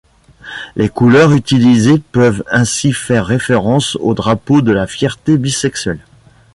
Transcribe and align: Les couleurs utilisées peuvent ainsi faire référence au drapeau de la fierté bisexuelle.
Les 0.75 0.89
couleurs 0.89 1.31
utilisées 1.31 1.99
peuvent 1.99 2.43
ainsi 2.49 2.91
faire 2.91 3.23
référence 3.27 3.97
au 3.97 4.15
drapeau 4.15 4.63
de 4.63 4.71
la 4.71 4.87
fierté 4.87 5.37
bisexuelle. 5.37 6.03